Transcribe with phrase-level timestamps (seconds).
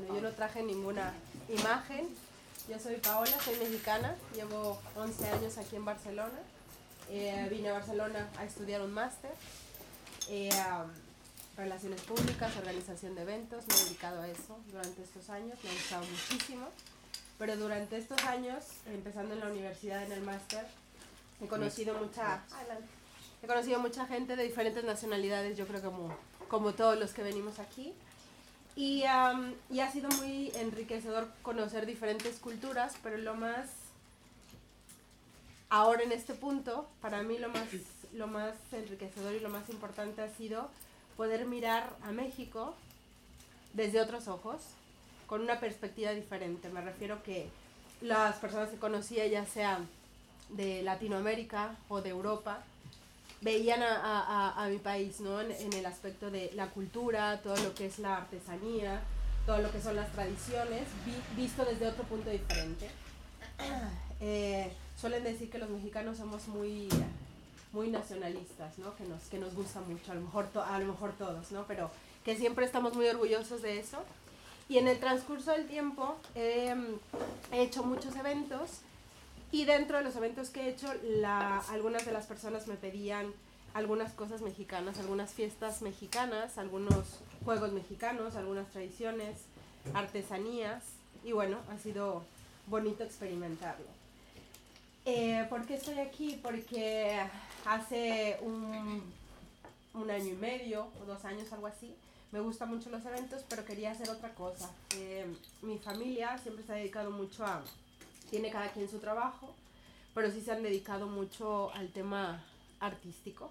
[0.00, 1.12] Bueno, yo no traje ninguna
[1.48, 2.08] imagen.
[2.68, 6.38] Yo soy Paola, soy mexicana, llevo 11 años aquí en Barcelona.
[7.10, 9.30] Eh, vine a Barcelona a estudiar un máster.
[10.28, 10.50] Eh,
[11.56, 15.72] relaciones públicas, organización de eventos, me he dedicado a eso durante estos años, me ha
[15.72, 16.68] gustado muchísimo.
[17.38, 20.66] Pero durante estos años, empezando en la universidad, en el máster,
[21.42, 22.42] he conocido mucha,
[23.42, 26.14] he conocido mucha gente de diferentes nacionalidades, yo creo como,
[26.48, 27.92] como todos los que venimos aquí.
[28.76, 29.04] Y,
[29.70, 33.68] y ha sido muy enriquecedor conocer diferentes culturas, pero lo más,
[35.68, 37.66] ahora en este punto, para mí lo más,
[38.14, 40.70] lo más enriquecedor y lo más importante ha sido
[41.16, 42.74] poder mirar a México
[43.74, 44.62] desde otros ojos,
[45.26, 46.68] con una perspectiva diferente.
[46.70, 47.48] Me refiero que
[48.00, 49.80] las personas que conocía, ya sea
[50.48, 52.64] de Latinoamérica o de Europa,
[53.40, 55.40] veían a, mi país ¿no?
[55.40, 59.00] En, el aspecto de la cultura, todo lo que es la artesanía,
[59.46, 60.82] todo lo que son las tradiciones,
[61.36, 62.90] visto desde otro punto diferente.
[64.22, 66.90] Eh, suelen decir que los mexicanos somos muy,
[67.72, 68.94] muy nacionalistas, ¿no?
[68.94, 71.64] que, nos, que nos gusta mucho, a lo, mejor a lo mejor todos, ¿no?
[71.66, 71.90] pero
[72.22, 73.96] que siempre estamos muy orgullosos de eso.
[74.68, 76.74] Y en el transcurso del tiempo he
[77.50, 78.82] hecho muchos eventos
[79.52, 80.92] y dentro de los eventos que he hecho,
[81.70, 83.32] algunas de las personas me pedían
[83.74, 89.38] algunas cosas mexicanas, algunas fiestas mexicanas, algunos juegos mexicanos, algunas tradiciones,
[89.94, 90.82] artesanías.
[91.24, 92.22] Y bueno, ha sido
[92.66, 93.86] bonito experimentarlo.
[95.04, 96.38] Eh, ¿Por qué estoy aquí?
[96.42, 97.18] Porque
[97.64, 99.02] hace un,
[99.94, 101.94] un, año y medio o dos años, algo así,
[102.32, 104.70] me gustan mucho los eventos, pero quería hacer otra cosa.
[104.96, 105.26] Eh,
[105.62, 107.62] mi familia siempre se ha dedicado mucho a
[108.30, 109.54] tiene cada quien su trabajo,
[110.14, 112.42] pero sí se han dedicado mucho al tema
[112.78, 113.50] artístico,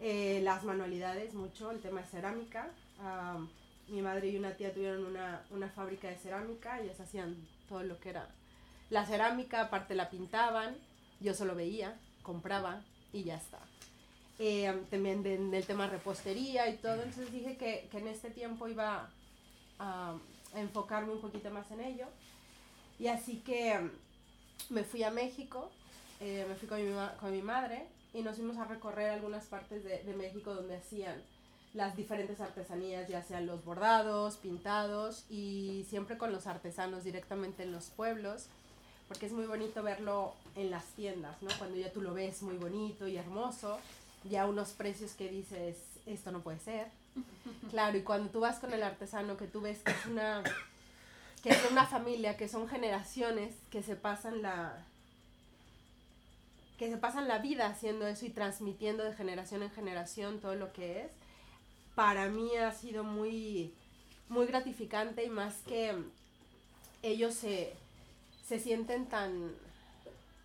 [0.00, 2.68] eh, las manualidades mucho, el tema de cerámica.
[3.88, 7.36] mi madre y una tía tuvieron una, una fábrica de cerámica, ellas hacían
[7.68, 8.28] todo lo que era
[8.90, 10.76] la cerámica, aparte la pintaban,
[11.20, 12.82] yo solo veía, compraba
[13.12, 13.58] y ya está.
[14.38, 18.68] Eh, también en el tema repostería y todo, entonces dije que, que en este tiempo
[18.68, 19.08] iba
[19.78, 20.14] a
[20.54, 22.06] enfocarme un poquito más en ello
[22.98, 23.90] y así que mm,
[24.70, 25.70] me fui a México,
[26.20, 29.84] eh, me fui con mi, con mi, madre y nos fuimos a recorrer algunas partes
[29.84, 31.22] de, de, México donde hacían
[31.74, 37.72] las diferentes artesanías, ya sean los bordados, pintados y siempre con los artesanos directamente en
[37.72, 38.46] los pueblos,
[39.08, 41.50] porque es muy bonito verlo en las tiendas, ¿no?
[41.58, 43.78] Cuando ya tú lo ves muy bonito y hermoso,
[44.24, 45.76] ya unos precios que dices,
[46.06, 46.88] esto no puede ser.
[47.70, 50.42] Claro, y cuando tú vas con el artesano, que tú ves que es una
[51.46, 54.84] que es una familia, que son generaciones que se pasan la
[56.76, 60.72] que se pasan la vida haciendo eso y transmitiendo de generación en generación todo lo
[60.72, 61.10] que es,
[61.94, 63.72] para mí ha sido muy,
[64.28, 65.94] muy gratificante y más que
[67.04, 67.74] ellos se,
[68.44, 69.52] se sienten tan,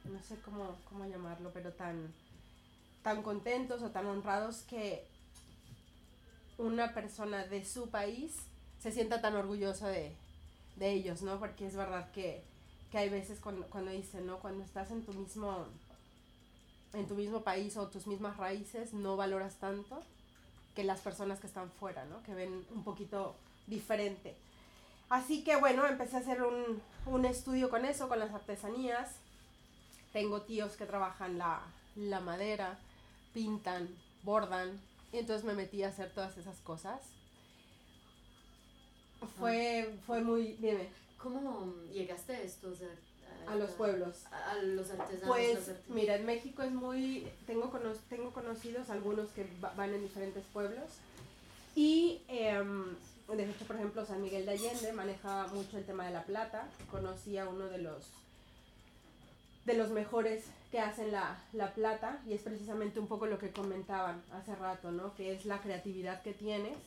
[0.04, 2.14] no sé cómo, cómo llamarlo, pero tan,
[3.02, 5.04] tan contentos o tan honrados que
[6.60, 8.36] una persona de su país
[8.80, 10.16] se sienta tan orgullosa de,
[10.82, 11.40] de ellos, ¿no?
[11.40, 12.44] Porque es verdad que,
[12.92, 14.40] hay veces cuando, cuando dicen, ¿no?
[14.40, 15.68] Cuando estás en tu mismo
[16.94, 20.02] en tu mismo país o tus mismas raíces no valoras tanto
[20.76, 22.22] que las personas que están fuera, ¿no?
[22.24, 23.36] Que ven un poquito
[23.68, 24.36] diferente.
[25.10, 29.12] Así que bueno, empecé a hacer un, un estudio con eso, con las artesanías.
[30.12, 31.62] Tengo tíos que trabajan la,
[31.96, 32.80] la madera,
[33.34, 33.88] pintan,
[34.24, 34.82] bordan.
[35.14, 37.02] Y entonces me metí a hacer todas esas cosas.
[39.38, 40.54] Fue, fue muy...
[40.60, 40.90] Dime.
[41.18, 42.74] ¿Cómo llegaste a esto?
[43.48, 44.26] a, los pueblos.
[44.32, 45.28] A, los artesanos.
[45.28, 47.28] Pues, mira, en México es muy...
[47.46, 47.72] Tengo,
[48.10, 49.46] tengo conocidos, algunos que
[49.76, 50.86] van en diferentes pueblos.
[51.76, 52.96] Y, em,
[53.28, 56.68] de hecho, por ejemplo, San Miguel de Allende maneja mucho el tema de la plata.
[56.90, 58.08] Conocí a uno de los,
[59.66, 63.52] de los mejores que hacen la, la plata y es precisamente un poco lo que
[63.52, 65.14] comentaban hace rato, ¿no?
[65.16, 66.78] Que es la creatividad que tienes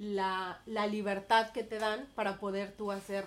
[0.00, 3.24] la, la, libertad que te dan para poder tú hacer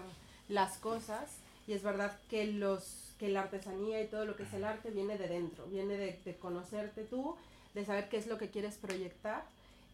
[0.49, 1.37] las cosas.
[1.67, 4.89] Y es verdad que, los, que la artesanía y todo lo que es el arte
[4.89, 7.37] viene de dentro, viene de, conocerte tú,
[7.73, 9.43] de saber qué es lo que quieres proyectar.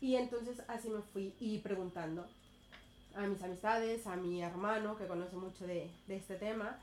[0.01, 2.25] Y entonces así me fui y preguntando
[3.15, 6.77] a mis amistades, a mi hermano que conoce mucho de, de este tema,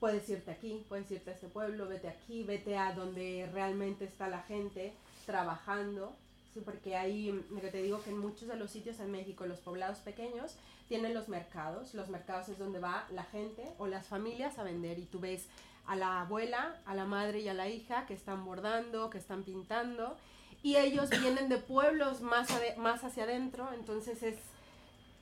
[0.00, 4.28] puedes irte aquí, puedes irte a este pueblo, vete aquí, vete a donde realmente está
[4.28, 4.94] la gente
[5.26, 6.14] trabajando
[6.54, 9.44] Sí, porque hay, lo que te digo que en muchos de los sitios en México,
[9.44, 10.56] los poblados pequeños,
[10.88, 11.94] tienen los mercados.
[11.94, 15.48] Los mercados es donde va la gente o las familias a vender y tú ves
[15.86, 19.42] a la abuela, a la madre y a la hija que están bordando, que están
[19.42, 20.16] pintando
[20.64, 22.48] y ellos vienen de pueblos más,
[22.78, 24.36] más hacia adentro, entonces es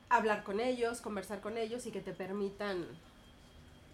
[0.09, 2.87] hablar con ellos, conversar con ellos y que te permitan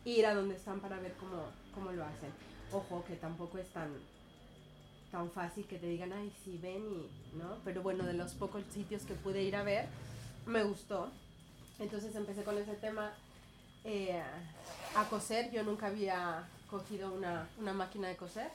[0.04, 1.44] ir a donde están para ver cómo,
[1.74, 2.30] cómo lo hacen.
[2.70, 3.90] Ojo, que tampoco es tan,
[5.10, 7.56] tan fácil que te digan, ay, sí, ven y, ¿no?
[7.64, 9.86] Pero bueno, de los pocos sitios que pude ir a ver,
[10.46, 11.08] me gustó.
[11.78, 13.12] Entonces empecé con ese tema
[13.84, 14.22] eh,
[14.96, 15.50] a coser.
[15.50, 18.50] Yo nunca había cogido una, una máquina de coser.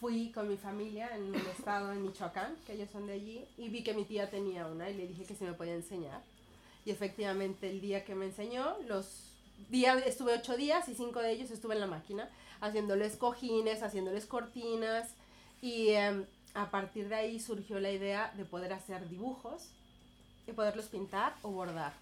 [0.00, 3.68] Fui con mi familia en un estado en Michoacán, que ellos son de allí, y
[3.68, 6.20] vi que mi tía tenía una y le dije que se me podía enseñar.
[6.84, 9.30] Y efectivamente el día que me enseñó, los
[9.70, 12.28] días, estuve ocho días y cinco de ellos estuve en la máquina,
[12.60, 15.14] haciéndoles cojines, haciéndoles cortinas,
[15.64, 19.70] y em, a partir de ahí surgió la idea de poder hacer dibujos
[20.46, 21.94] y poderlos pintar o bordar.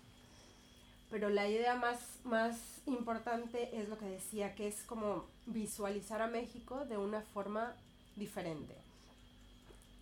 [1.12, 6.26] Pero la idea más, más importante es lo que decía, que es como visualizar a
[6.26, 7.72] México de una forma
[8.16, 8.74] diferente.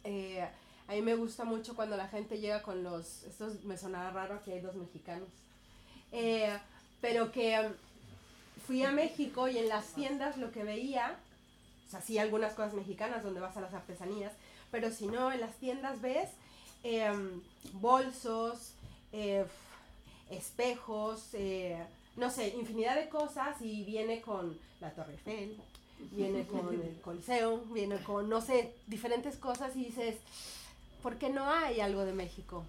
[0.04, 0.48] Eh,
[0.88, 4.42] a mí me gusta mucho cuando la gente llega con los, esto me sonaba raro
[4.42, 5.28] que hay dos mexicanos,
[6.12, 6.58] eh,
[7.02, 7.74] pero que em,
[8.66, 11.18] fui a México y en las tiendas lo que veía,
[11.90, 14.32] o sea, sí algunas cosas mexicanas donde vas a las artesanías,
[14.70, 16.28] pero si no, en las tiendas ves
[16.84, 17.42] em,
[17.72, 18.74] bolsos,
[19.12, 19.44] eh,
[20.30, 21.76] espejos, eh,
[22.14, 25.60] no sé, infinidad de cosas y viene con la Torre Eiffel,
[26.12, 30.16] viene con el Coliseo, viene con, no sé, diferentes cosas y dices,
[31.02, 32.64] ¿por qué no hay algo de México?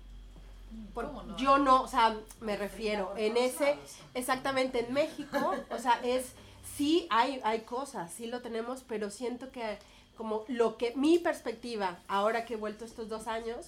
[0.95, 3.75] Por- ¿Cómo no yo no, o sea, me refiero, en ese,
[4.15, 6.31] exactamente en México, o sea, es,
[6.63, 9.79] sí hay, hay cosas, sí lo tenemos, pero siento que
[10.15, 13.67] como lo que, mi perspectiva, ahora que he vuelto estos dos años,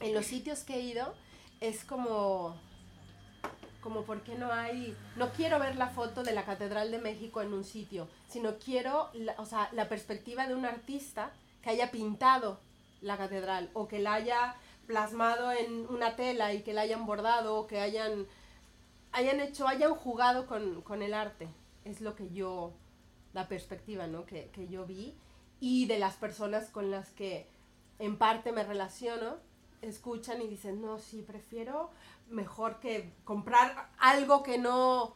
[0.00, 1.12] en los sitios que he ido,
[1.60, 2.56] es como,
[3.80, 7.42] como por qué no hay, no quiero ver la foto de la Catedral de México
[7.42, 11.30] en un sitio, sino quiero, la, o sea, la perspectiva de un artista
[11.62, 12.60] que haya pintado
[13.00, 14.54] la catedral o que la haya
[14.86, 18.26] plasmado en una tela y que la hayan bordado o que hayan,
[19.12, 21.48] hayan hecho, hayan jugado con, con el arte.
[21.84, 22.72] Es lo que yo,
[23.32, 24.24] la perspectiva, ¿no?
[24.26, 25.14] Que, que yo vi
[25.60, 27.46] y de las personas con las que
[27.98, 29.36] en parte me relaciono,
[29.80, 31.90] escuchan y dicen, no, sí, prefiero
[32.30, 35.14] mejor que comprar algo que no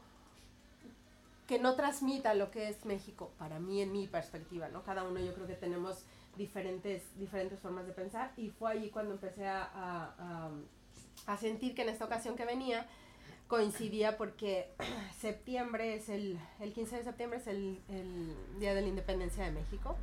[1.47, 4.83] que no transmita lo que es México, para mí, en mi perspectiva, ¿no?
[4.83, 6.05] Cada uno yo creo que tenemos
[6.37, 10.51] diferentes, diferentes formas de pensar y fue allí cuando empecé a, a, a-
[11.33, 12.87] a sentir que en esta ocasión que venía
[13.49, 14.71] coincidía porque
[15.19, 19.53] septiembre es el, el 15 de septiembre es el, el Día de la Independencia de
[19.53, 19.97] México.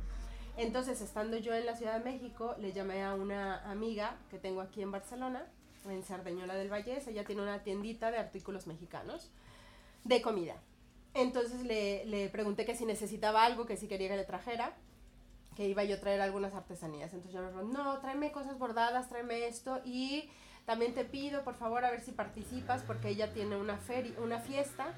[0.56, 4.60] Entonces, estando yo en la Ciudad de México, le llamé a una amiga que tengo
[4.60, 5.46] aquí en Barcelona,
[5.88, 7.06] en Cerdeñola del Vallés.
[7.08, 9.30] Ella tiene una tiendita de artículos mexicanos
[10.04, 10.56] de comida.
[11.12, 14.74] Entonces le, le pregunté que si necesitaba algo, que si quería que le trajera,
[15.54, 17.12] que iba yo a traer algunas artesanías.
[17.12, 20.28] Entonces yo me dijo, no, tráeme cosas bordadas, tráeme esto y
[20.66, 24.40] también te pido, por favor, a ver si participas, porque ella tiene una, feria, una
[24.40, 24.94] fiesta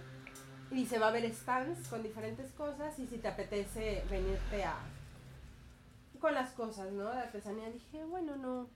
[0.71, 4.77] y se va a ver stands con diferentes cosas y si te apetece venirte a...
[6.21, 7.11] con las cosas, ¿no?
[7.11, 7.71] De artesanía.
[7.71, 8.69] Dije, bueno, no,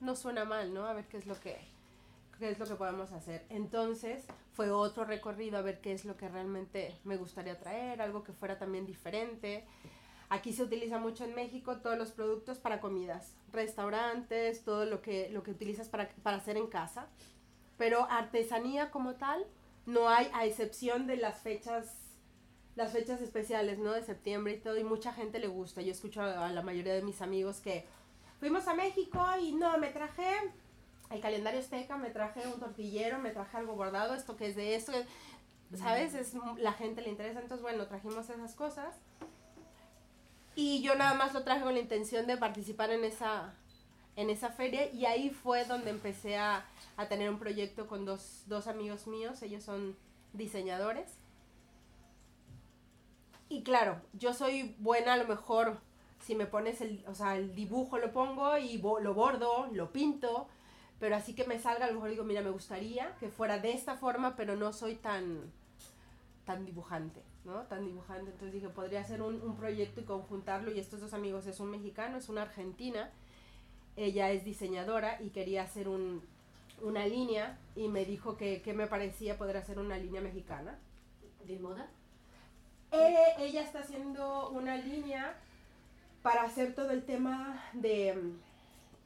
[0.00, 0.86] no suena mal, ¿no?
[0.86, 1.58] A ver qué es lo que,
[2.38, 3.44] qué es lo que podemos hacer.
[3.48, 8.24] Entonces fue otro recorrido a ver qué es lo que realmente me gustaría traer, algo
[8.24, 9.64] que fuera también diferente.
[10.32, 15.28] Aquí se utiliza mucho en México todos los productos para comidas, restaurantes, todo lo que,
[15.28, 17.06] lo que utilizas para, para hacer en casa.
[17.76, 19.44] Pero artesanía como tal,
[19.84, 21.98] no hay, a excepción de las fechas,
[22.76, 23.92] las fechas especiales, ¿no?
[23.92, 25.82] De septiembre y todo, y mucha gente le gusta.
[25.82, 27.84] Yo escucho a, la mayoría de mis amigos que
[28.40, 30.24] fuimos a México y no, me traje
[31.10, 34.76] el calendario azteca, me traje un tortillero, me traje algo bordado, esto que es de
[34.76, 34.92] esto,
[35.74, 36.14] ¿sabes?
[36.14, 38.96] Es, la gente le interesa, entonces bueno, trajimos esas cosas.
[40.54, 43.54] Y yo nada más lo traje con la intención de participar en esa,
[44.16, 46.66] en esa feria y ahí fue donde empecé a,
[46.96, 49.96] a tener un proyecto con dos, dos amigos míos, ellos son
[50.32, 51.08] diseñadores.
[53.48, 55.80] Y claro, yo soy buena a lo mejor
[56.22, 60.48] si me pones el, o sea, el dibujo lo pongo y lo bordo, lo pinto,
[61.00, 63.72] pero así que me salga, a lo mejor digo, mira, me gustaría que fuera de
[63.72, 65.52] esta forma, pero no soy tan,
[66.44, 67.62] tan dibujante, ¿no?
[67.62, 68.30] Tan dibujante.
[68.30, 70.72] Entonces dije, podría hacer un, un proyecto y conjuntarlo.
[70.72, 73.10] Y estos dos amigos es un mexicano, es una argentina.
[73.96, 76.22] Ella es diseñadora y quería hacer un,
[76.80, 80.78] una línea y me dijo que, que me parecía poder hacer una línea mexicana.
[81.46, 81.88] ¿De moda?
[82.92, 85.34] Eh, ella está haciendo una línea
[86.22, 88.32] para hacer todo el tema de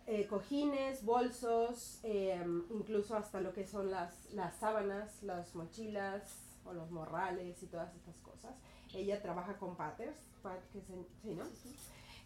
[0.06, 6.72] eh, cojines, bolsos, eh, incluso hasta lo que son las, las sábanas, las mochilas o
[6.72, 8.54] los morrales y todas estas cosas.
[8.94, 11.44] Ella trabaja con patterns, pat- que sí, ¿no?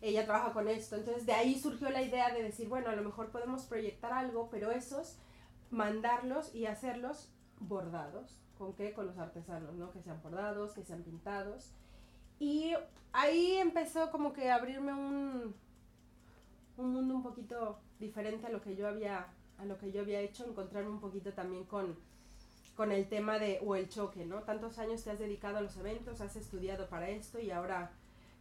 [0.00, 0.96] Ella trabaja con esto.
[0.96, 4.48] Entonces de ahí surgió la idea de decir, bueno, a lo mejor podemos proyectar algo,
[4.50, 5.16] pero esos
[5.70, 7.30] mandarlos y hacerlos
[7.60, 8.40] bordados.
[8.58, 8.92] ¿Con qué?
[8.92, 9.90] Con los artesanos, ¿no?
[9.90, 11.72] Que sean bordados, que sean pintados.
[12.38, 12.74] Y
[13.12, 15.54] ahí empezó como que a abrirme un,
[16.76, 19.26] un mundo un poquito diferente a lo que yo había,
[19.58, 21.98] a lo que yo había hecho, encontrarme un poquito también con,
[22.80, 24.36] con el tema de, o el choque, ¿no?
[24.44, 27.90] Tantos años te has dedicado a los eventos, has estudiado para esto y ahora,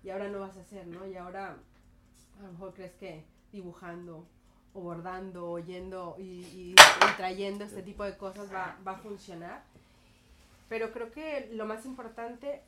[0.02, 1.06] y ahora no vas a hacer, ¿no?
[1.06, 1.58] Y ahora
[2.40, 4.26] a lo mejor crees que dibujando
[4.74, 8.98] o bordando o yendo y, y- y trayendo este tipo de cosas va, va a
[9.00, 9.62] funcionar.
[10.70, 12.62] Pero creo que lo más importante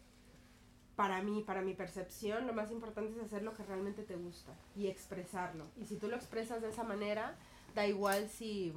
[0.97, 4.51] para mí, para mi percepción, lo más importante es hacer lo que realmente te gusta
[4.75, 5.63] y expresarlo.
[5.81, 7.35] Y si tú lo expresas de esa manera,
[7.75, 8.73] da igual si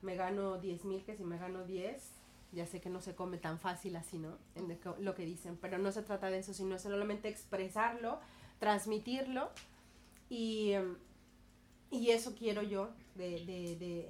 [0.00, 2.12] me gano 10 mil que si me gano 10.
[2.52, 4.36] Ya sé que no se come tan fácil así, ¿no?
[4.98, 8.18] Lo que dicen, pero no se trata de eso, sino solamente expresarlo,
[8.58, 9.50] transmitirlo
[10.28, 10.96] y, em,
[11.90, 14.08] y eso quiero yo de, de, de,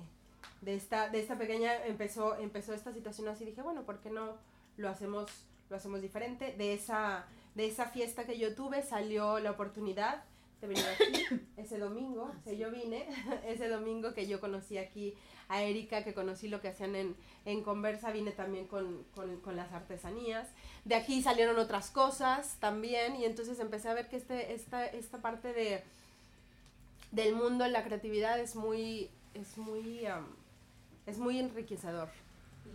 [0.62, 4.36] de esta, de esta pequeña, empezó, empezó esta situación así, dije, bueno, ¿por qué no
[4.76, 5.30] lo hacemos,
[5.68, 6.54] lo hacemos diferente?
[6.56, 10.24] De esa, de esa fiesta que yo tuve salió la oportunidad
[10.60, 13.06] de venir aquí ese domingo, que yo vine,
[13.46, 15.14] ese domingo que yo conocí aquí
[15.48, 19.56] a Erika, que conocí lo que hacían en, en Conversa, vine también con, con, con
[19.56, 20.48] las artesanías.
[20.84, 25.18] De aquí salieron otras cosas también y entonces empecé a ver que este, esta, esta
[25.18, 25.82] parte de,
[27.10, 30.26] del mundo en la creatividad es muy, es muy, am,
[31.06, 32.08] es muy enriquecedor.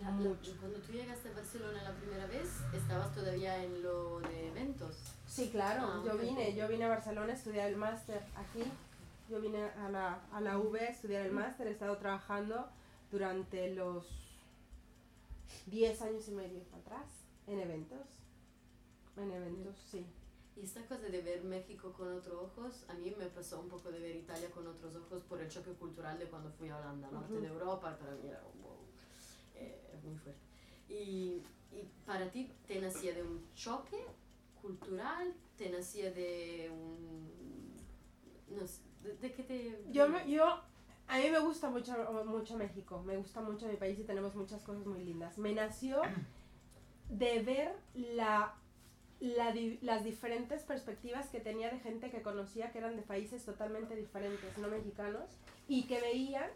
[0.01, 0.58] La- la- Mucho.
[0.60, 4.98] cuando tú llegaste a Barcelona la primera vez, estabas todavía en lo de eventos.
[5.36, 8.63] Sí, claro, Ah, yo vine, yo vine a Barcelona a estudiar el máster aquí.
[9.30, 12.70] Yo vine a la, a la UV a estudiar el máster, he estado trabajando
[13.12, 14.06] durante los
[15.65, 17.06] 10 años y medio atrás
[17.48, 18.08] en eventos.
[19.18, 20.06] En eventos, sí.
[20.56, 23.92] Y esta cosa de ver México con otros ojos, a mí me pasó un poco
[23.92, 27.10] de ver Italia con otros ojos por el choque cultural de cuando fui a Holanda,
[27.12, 27.42] norte Ujú.
[27.42, 28.77] de Europa, para mí era wow,
[29.56, 30.39] eh, muy fuerte.
[30.88, 33.98] Y, y para ti, ¿te nacía de un choque
[34.65, 35.34] cultural?
[35.57, 37.74] ¿Te nacía de un...
[38.50, 39.84] no sé, de, de qué te...
[39.91, 40.45] Yo, me- yo,
[41.07, 41.93] a mí me gusta mucho,
[42.25, 45.38] mucho México, me gusta mucho mi país y tenemos muchas cosas muy lindas.
[45.38, 46.01] Me nació
[47.10, 48.55] de ver la,
[49.19, 53.45] la di- las diferentes perspectivas que tenía de gente que conocía que eran de países
[53.45, 55.29] totalmente diferentes, no mexicanos,
[55.67, 56.50] y que veían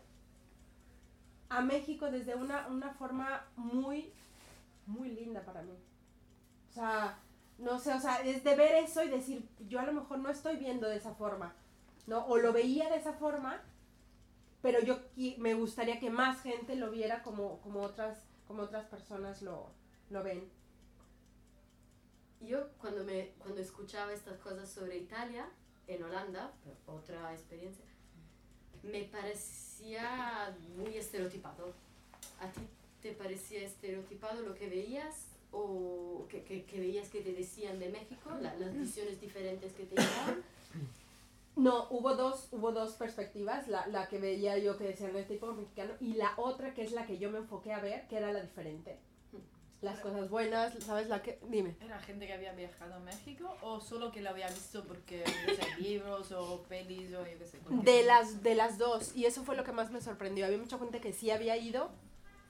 [1.50, 4.12] a México desde una, una forma muy,
[4.88, 5.74] muy linda para mí.
[6.70, 7.20] O sea,
[7.60, 10.30] no sé, o sea, es de ver eso y decir, yo a lo mejor no
[10.30, 11.54] estoy viendo de esa forma,
[12.08, 12.26] ¿no?
[12.26, 13.62] O lo veía de esa forma,
[14.62, 15.00] pero yo
[15.38, 19.72] me gustaría que más gente lo viera como, como, otras, como otras personas lo,
[20.10, 20.50] lo ven.
[22.42, 25.50] Yo cuando, me, cuando escuchaba estas cosas sobre Italia,
[25.88, 26.54] en Holanda,
[26.86, 27.84] otra experiencia,
[28.84, 31.74] me parecía muy estereotipado.
[32.40, 32.62] ¿A ti
[33.02, 37.90] te parecía estereotipado lo que veías o que, que, que veías que te decían de
[37.90, 40.44] México, la- las visiones diferentes que te llegaban?
[41.56, 45.52] No, hubo dos, hubo dos perspectivas, la, la que veía yo que decían de tipo
[45.54, 48.32] mexicano y la otra que es la que yo me enfoqué a ver, que era
[48.32, 48.98] la diferente.
[49.82, 51.08] Las cosas buenas, ¿sabes?
[51.08, 51.40] La que...
[51.48, 51.74] Dime.
[51.80, 55.82] ¿Era gente que había viajado a México o solo que lo había visto porque, sé,
[55.82, 57.60] libros o pelis o yo qué sé?
[57.84, 60.46] De las, de las dos, y eso fue lo que más me sorprendió.
[60.46, 61.90] Había mucha gente que sí había ido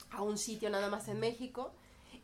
[0.10, 1.72] a un sitio nada más en México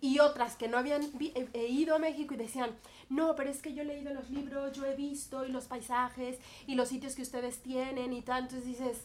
[0.02, 2.72] y otras que no habían eh, eh, ido a México y decían,
[3.10, 6.38] no, pero es que yo he leído los libros, yo he visto y los paisajes
[6.68, 8.44] y los sitios que ustedes tienen y tal.
[8.44, 9.02] Entonces dices,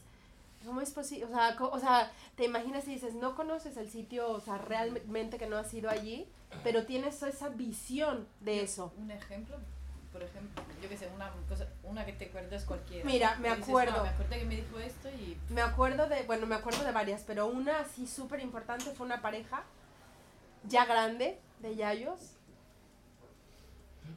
[0.64, 1.24] ¿cómo es posible?
[1.26, 5.38] O sea, o sea, te imaginas y dices, no conoces el sitio, o sea, realmente
[5.38, 6.26] que no has ido allí,
[6.62, 8.92] pero tienes esa visión de eso.
[8.98, 9.56] Un ejemplo,
[10.12, 13.04] por ejemplo, yo qué sé, una, cosa, una que te acuerdas cualquiera.
[13.04, 13.96] Mira, me dices, acuerdo.
[13.98, 16.92] "No, me acuerdo que me dijo esto y Me acuerdo de, bueno, me acuerdo de
[16.92, 19.62] varias, pero una así súper importante fue una pareja
[20.64, 22.36] ya grande de Yayos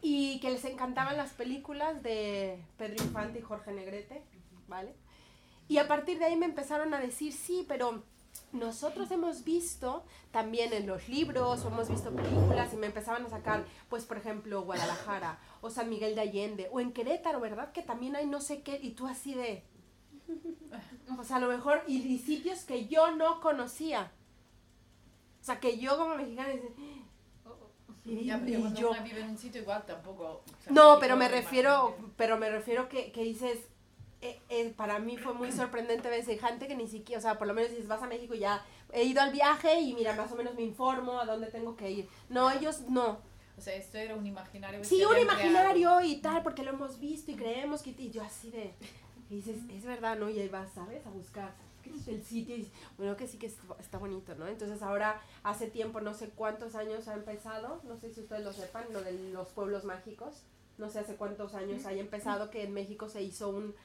[0.01, 4.23] y que les encantaban las películas de Pedro Infante y Jorge Negrete,
[4.67, 4.93] ¿vale?
[5.67, 8.03] Y a partir de ahí me empezaron a decir, sí, pero
[8.51, 13.29] nosotros hemos visto también en los libros o hemos visto películas y me empezaban a
[13.29, 17.71] sacar, pues por ejemplo, Guadalajara o San Miguel de Allende o en Querétaro, ¿verdad?
[17.71, 19.63] Que también hay no sé qué y tú así de...
[21.17, 24.11] O sea, a lo mejor, y, sitios que yo no conocía.
[25.43, 26.69] O sea, que yo como mexicana dice,
[28.05, 28.91] y, ya, pero y cuando yo...
[28.91, 30.23] una vive en un sitio igual tampoco.
[30.23, 33.59] o sea, No, pero me refiero, pero me refiero que, que dices,
[34.21, 37.45] eh, eh, para mí fue muy sorprendente ver gente que ni siquiera, o sea, por
[37.45, 40.31] lo menos dices, vas a México y ya he ido al viaje y mira, más
[40.31, 42.09] o menos me informo a dónde tengo que ir.
[42.29, 43.19] No, ellos no.
[43.57, 44.81] O sea, esto era un imaginario.
[44.85, 45.23] Sí, un creado.
[45.23, 47.89] imaginario y tal, porque lo hemos visto y creemos que...
[47.97, 48.73] Y yo así de...
[49.29, 50.29] Y dices, es verdad, ¿no?
[50.29, 51.05] Y ahí vas, ¿sabes?
[51.05, 51.53] A buscar.
[52.07, 54.47] El sitio y bueno que sí que está, bonito, ¿no?
[54.47, 58.53] Entonces ahora hace tiempo, no sé cuántos años ha empezado, no sé si ustedes lo
[58.53, 60.43] sepan, lo de los pueblos mágicos,
[60.77, 63.75] no sé hace cuántos años haya empezado que en México se hizo un,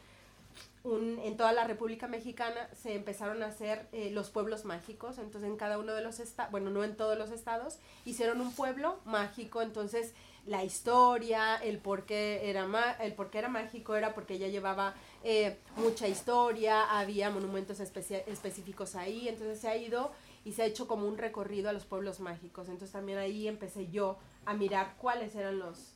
[0.85, 5.50] un en toda la República Mexicana se empezaron a hacer eh, los pueblos mágicos, entonces
[5.50, 8.99] en cada uno de los estados, bueno, no en todos los estados, hicieron un pueblo
[9.05, 10.14] mágico, entonces
[10.47, 14.49] la historia, el por qué era, ma- el por qué era mágico era porque ya
[14.49, 20.12] llevaba eh, mucha historia, había monumentos específicos ahí, entonces se ha ido
[20.44, 22.68] y se ha hecho como un recorrido a los pueblos mágicos.
[22.68, 25.94] Entonces también ahí empecé yo a mirar cuáles eran los,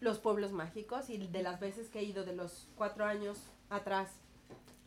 [0.00, 3.38] los pueblos mágicos y de las veces que he ido de los cuatro años
[3.70, 4.10] atrás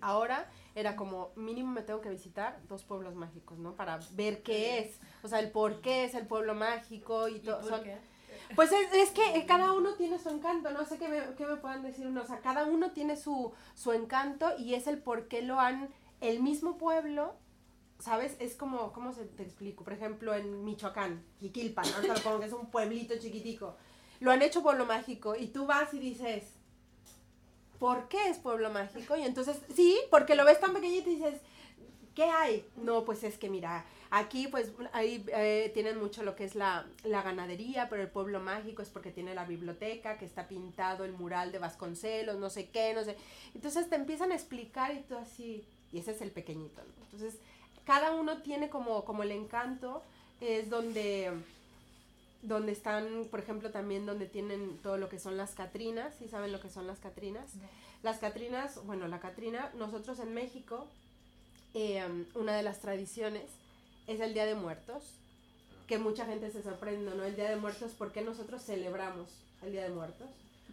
[0.02, 3.74] ahora era como mínimo me tengo que visitar dos pueblos mágicos, ¿no?
[3.76, 7.40] Para ver qué es, o sea, el por qué es el pueblo mágico y ¿Y
[7.40, 7.62] todo.
[7.62, 7.98] por son- qué?
[8.56, 11.46] Pues es, es que eh, cada uno tiene su encanto, no sé qué me, qué
[11.46, 15.00] me puedan decir uno, o sea, cada uno tiene su, su encanto y es el
[15.00, 15.90] por qué lo han,
[16.22, 17.36] el mismo pueblo,
[18.00, 18.36] ¿sabes?
[18.40, 19.84] Es como, ¿cómo se te explico?
[19.84, 22.14] Por ejemplo, en Michoacán, Jiquilpan, ¿no?
[22.16, 23.76] Pongo que es un pueblito chiquitico,
[24.20, 26.44] lo han hecho pueblo mágico y tú vas y dices,
[27.80, 29.18] ¿por qué es pueblo mágico?
[29.18, 31.42] Y entonces, sí, porque lo ves tan pequeñito y dices,
[32.16, 32.66] ¿qué hay?
[32.78, 36.86] No, pues es que mira, aquí pues ahí eh, tienen mucho lo que es la,
[37.04, 41.14] la ganadería, pero el pueblo mágico es porque tiene la biblioteca, que está pintado el
[41.14, 43.18] mural de Vasconcelos, no sé qué, no sé.
[43.56, 47.06] Entonces te empiezan a explicar y tú así, y ese es el pequeñito, ¿no?
[47.06, 47.40] Entonces,
[47.86, 50.04] cada uno tiene como, como el encanto,
[50.40, 51.32] es donde
[52.44, 56.52] donde están, por ejemplo, también donde tienen todo lo que son las Catrinas, ¿sí saben
[56.52, 57.56] lo que son las Catrinas?
[57.56, 57.64] No.
[58.04, 60.86] Las Catrinas, bueno, la Catrina, nosotros en México,
[61.74, 62.04] eh,
[62.36, 63.46] una de las tradiciones
[64.08, 65.04] es el Día de Muertos,
[65.88, 67.24] que mucha gente se sorprende, ¿no?
[67.24, 69.30] El Día de Muertos, ¿por qué nosotros celebramos
[69.64, 70.28] el Día de Muertos?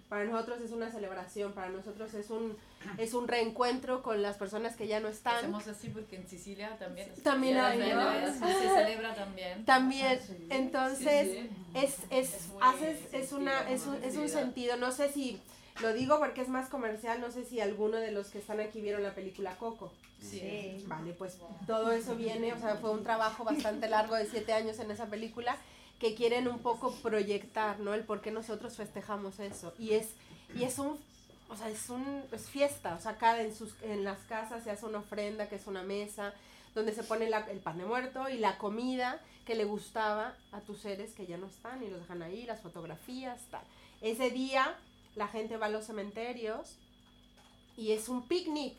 [0.09, 2.57] Para nosotros es una celebración, para nosotros es un,
[2.99, 5.37] es un reencuentro con las personas que ya no están.
[5.37, 7.09] Hacemos así porque en Sicilia también.
[7.23, 8.33] También hay, ¿no?
[8.33, 9.65] Se celebra también.
[9.65, 11.51] También, entonces, Sí, sí.
[11.75, 15.41] es, es, haces, es una, es un, es un sentido, no sé si,
[15.81, 18.81] lo digo porque es más comercial, no sé si alguno de los que están aquí
[18.81, 19.93] vieron la película Coco.
[20.21, 20.85] Sí.
[20.87, 24.79] Vale, pues todo eso viene, o sea, fue un trabajo bastante largo de siete años
[24.79, 25.57] en esa película
[25.99, 27.95] que quieren un poco proyectar, ¿no?
[27.95, 29.73] El por qué nosotros festejamos eso.
[29.79, 30.09] Y es,
[30.55, 30.99] y es un,
[31.49, 34.71] o sea, es un, es fiesta, o sea, acá en, sus, en las casas se
[34.71, 36.35] hace una ofrenda, que es una mesa,
[36.75, 40.61] donde se pone la- el pan de muerto y la comida que le gustaba a
[40.61, 43.63] tus seres que ya no están y los dejan ahí, las fotografías, tal.
[44.03, 44.75] Ese día
[45.21, 46.77] la gente va a los cementerios
[47.77, 48.75] y es un picnic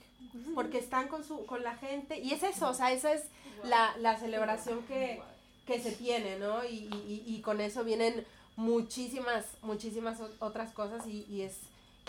[0.55, 3.23] porque están con su con la gente y es eso, o sea, esa es
[3.63, 5.21] la, la celebración que,
[5.67, 6.63] que se tiene, ¿no?
[6.65, 8.25] Y, y, y- con eso vienen
[8.55, 11.59] muchísimas, muchísimas otras cosas y, y es,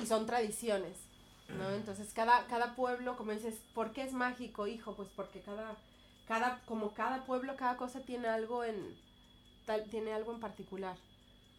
[0.02, 0.96] y son tradiciones,
[1.58, 1.70] ¿no?
[1.70, 4.94] Entonces cada, cada pueblo, como dices, ¿por qué es mágico, hijo?
[4.94, 5.76] Pues porque cada,
[6.26, 8.76] cada, como cada pueblo, cada cosa tiene algo en,
[9.66, 10.96] tal, tiene algo en particular,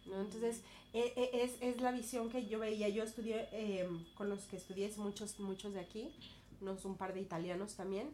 [0.06, 0.20] ¿no?
[0.20, 0.60] Entonces,
[0.94, 5.40] es, es la visión que yo veía, yo estudié, eh, con los que estudié, muchos,
[5.40, 6.14] muchos de aquí,
[6.60, 8.10] unos un par de italianos también,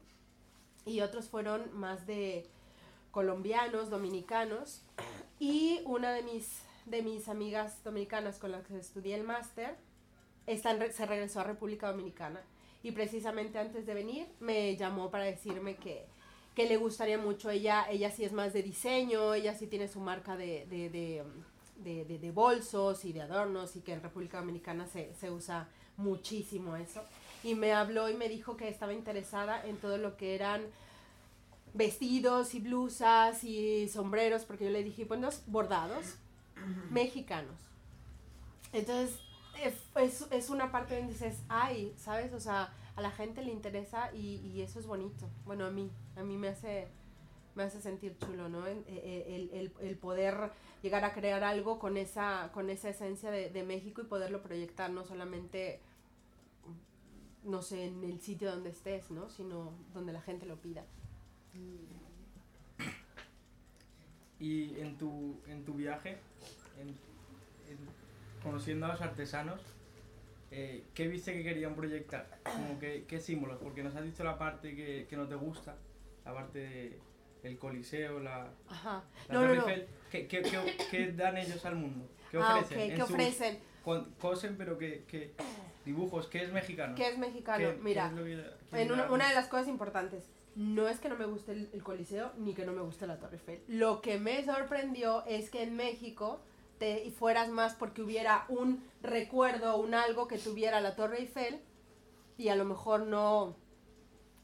[0.86, 2.46] y otros fueron más de
[3.10, 4.82] colombianos, dominicanos,
[5.38, 9.76] y una de mis, de mis amigas dominicanas con las que estudié el máster,
[10.46, 12.40] se regresó a República Dominicana,
[12.82, 16.06] y precisamente antes de venir me llamó para decirme que,
[16.54, 20.00] que le gustaría mucho, ella, ella sí es más de diseño, ella sí tiene su
[20.00, 21.22] marca de,
[21.82, 25.68] de- de- de bolsos y de adornos, y que en República Dominicana se, se usa
[25.96, 27.02] muchísimo eso
[27.44, 30.62] y me habló y me dijo que estaba interesada en todo lo que eran
[31.72, 36.16] vestidos y blusas y sombreros, porque yo le dije, bueno, bordados
[36.90, 37.56] mexicanos.
[38.72, 39.18] Entonces,
[39.96, 42.32] es, es una parte donde dices, ay, ¿sabes?
[42.32, 45.28] O sea, a la gente le interesa y, y eso es bonito.
[45.44, 46.88] Bueno, a mí, a mí me hace,
[47.54, 48.66] me hace sentir chulo, ¿no?
[48.66, 50.50] El, el- el- el poder
[50.82, 54.90] llegar a crear algo con esa, con esa esencia de, de México y poderlo proyectar,
[54.90, 55.80] no solamente
[57.44, 59.30] no sé, en el sitio donde estés, ¿no?
[59.30, 60.84] Sino donde la gente lo pida.
[64.38, 66.16] Y en tu, en tu viaje,
[66.80, 69.60] en- en- conociendo a los artesanos,
[70.50, 72.38] eh, ¿qué viste que querían proyectar?
[72.44, 73.58] Como que, ¿Qué símbolos?
[73.58, 75.76] Porque nos has dicho la parte que, que no te gusta,
[76.24, 76.98] la parte de,
[77.42, 79.02] el coliseo, la, Ajá.
[79.28, 79.68] la No, no, Torre no.
[79.68, 79.88] Eiffel.
[80.10, 82.08] ¿Qué, qué, qué- qué dan ellos al mundo?
[82.30, 82.80] ¿Qué Ah, ofrecen?
[82.80, 83.58] En ¿qué sus- ofrecen?
[83.84, 85.32] con- cosen, pero que, que
[85.84, 86.94] dibujos, ¿qué es mexicano?
[86.94, 87.58] ¿Qué es mexicano?
[87.70, 88.12] ¿Qué- qué Mira, es
[88.70, 91.70] que en una, una de las cosas importantes, no es que no me guste el,
[91.72, 93.62] el Coliseo ni que no me guste la Torre Eiffel.
[93.68, 96.40] Lo que me sorprendió es que en México
[96.78, 101.60] te y fueras más porque hubiera un recuerdo, un algo que tuviera la Torre Eiffel
[102.36, 103.54] y a lo mejor no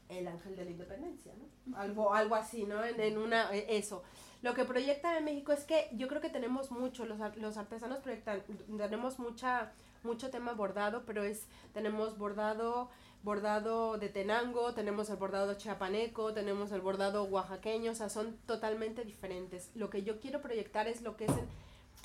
[0.09, 1.77] el ángel de la independencia, ¿no?
[1.77, 2.83] Algo, algo así, ¿no?
[2.83, 4.03] En, en una, eh, eso.
[4.41, 7.99] Lo que proyecta en México es que yo creo que tenemos mucho, los, los artesanos
[7.99, 8.43] proyectan,
[8.77, 9.71] tenemos mucha,
[10.03, 12.89] mucho tema bordado, pero es, tenemos bordado,
[13.23, 19.03] bordado de Tenango, tenemos el bordado chiapaneco, tenemos el bordado oaxaqueño, o sea, son totalmente
[19.03, 19.71] diferentes.
[19.75, 21.31] Lo que yo quiero proyectar es lo que es,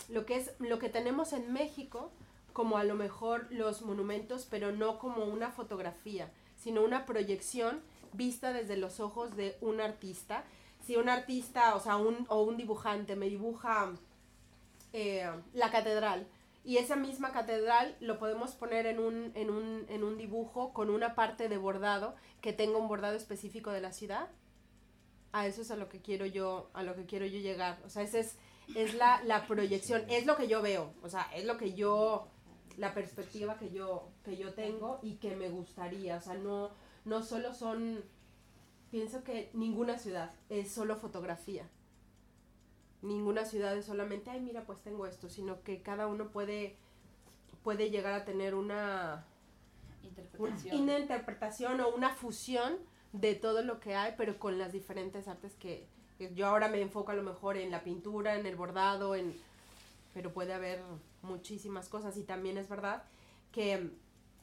[0.08, 2.10] lo que es, lo que tenemos en México,
[2.52, 7.80] como a lo mejor los monumentos, pero no como una fotografía, sino una proyección
[8.12, 10.44] vista desde los ojos de un artista.
[10.84, 13.92] Si un artista, o sea, un, o un dibujante me dibuja
[14.92, 16.26] eh, la catedral
[16.64, 20.90] y esa misma catedral lo podemos poner en un, en, un, en un dibujo con
[20.90, 24.28] una parte de bordado que tenga un bordado específico de la ciudad.
[25.32, 27.80] A eso es a lo que quiero yo, a lo que quiero yo llegar.
[27.84, 28.36] O sea, esa es,
[28.76, 32.28] es la, la proyección, es lo que yo veo, o sea, es lo que yo,
[32.78, 36.16] la perspectiva que yo, que yo tengo y que me gustaría.
[36.16, 36.70] O sea, no,
[37.04, 38.02] no solo son,
[38.90, 41.68] pienso que ninguna ciudad es solo fotografía.
[43.02, 46.76] Ninguna ciudad es solamente, ay, mira, pues tengo esto, sino que cada uno puede,
[47.64, 49.24] puede llegar a tener una,
[50.02, 50.80] un- Interpretación.
[50.80, 52.76] una interpretación o una fusión
[53.12, 55.84] de todo lo que hay, pero con las diferentes artes que,
[56.16, 59.34] que yo ahora me enfoco a lo mejor en la pintura, en el bordado, en
[60.14, 60.82] pero puede haber
[61.22, 63.04] muchísimas cosas y también es verdad
[63.52, 63.90] que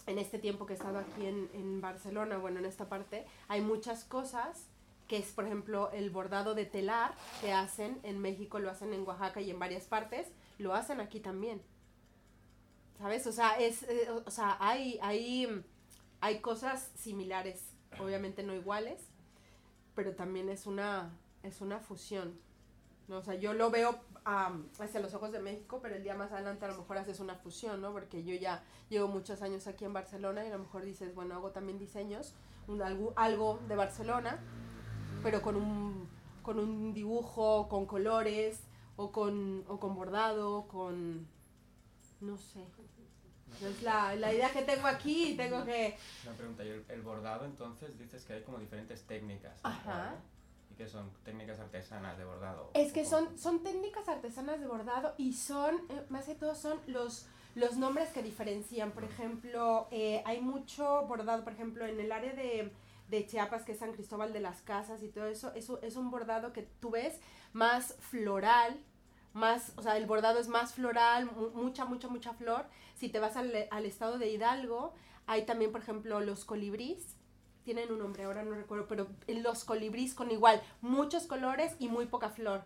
[0.07, 3.61] en este tiempo que he estado aquí en, en Barcelona, bueno, en esta parte, hay
[3.61, 4.65] muchas cosas
[5.07, 9.05] que es, por ejemplo, el bordado de telar que hacen en México, lo hacen en
[9.07, 10.27] Oaxaca y en varias partes,
[10.57, 11.61] lo hacen aquí también.
[12.97, 13.25] ¿Sabes?
[13.27, 15.63] O sea, es, eh, o- sea hay, hay,
[16.21, 17.63] hay cosas similares,
[17.99, 18.99] obviamente no iguales,
[19.95, 21.11] pero también es una,
[21.43, 22.37] es una fusión.
[23.07, 23.17] ¿no?
[23.17, 26.31] O sea, yo lo veo am, hacia los ojos de México, pero el día más
[26.31, 27.91] adelante a lo mejor haces una fusión, ¿no?
[27.91, 31.35] Porque yo ya llevo muchos años aquí en Barcelona y a lo mejor dices, bueno,
[31.35, 32.33] hago también diseños,
[32.67, 34.39] un, algo, algo de Barcelona,
[35.23, 36.09] pero con un,
[36.41, 38.63] con un dibujo, con colores,
[38.99, 41.25] o con, o con bordado, con...
[42.19, 42.65] no sé.
[43.63, 45.97] Es la, la idea que tengo aquí tengo que...
[46.25, 49.63] Una pregunta, y el, el bordado entonces dices que hay como diferentes técnicas.
[49.63, 49.69] ¿no?
[49.69, 50.15] Ajá.
[50.79, 51.11] ¿Y qué son?
[51.25, 52.71] ¿Técnicas artesanas de bordado?
[52.73, 56.55] Es que ¿O son, son técnicas artesanas de bordado y son, eh, más que todo,
[56.55, 58.91] son los, los nombres que diferencian.
[58.93, 62.71] Por ejemplo, eh, hay mucho bordado, por ejemplo, en el área de,
[63.09, 66.11] de Chiapas, que es San Cristóbal de las Casas y todo eso, eso es un
[66.11, 67.19] bordado que tú ves
[67.51, 68.79] más floral,
[69.33, 72.65] más, o sea, el bordado es más floral, mu- mucha, mucha, mucha flor.
[72.95, 74.93] Si te vas al, al estado de Hidalgo,
[75.27, 77.17] hay también, por ejemplo, los colibrís,
[77.75, 82.07] tienen un nombre, ahora no recuerdo, pero los colibrís con igual muchos colores y muy
[82.07, 82.63] poca flor.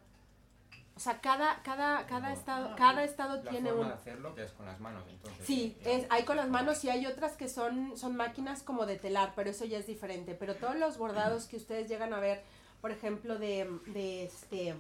[0.95, 2.39] O sea, cada, cada, cada Bueno.
[2.39, 3.87] estado, Ah, cada estado La tiene forma un...
[3.89, 5.45] de hacerlo que es con las manos entonces.
[5.45, 8.85] Sí, eh, es, hay con las manos y hay otras que son, son máquinas como
[8.85, 10.35] de telar, pero eso ya es diferente.
[10.35, 12.41] Pero todos los bordados que ustedes llegan a ver,
[12.79, 14.73] por ejemplo, de, de este...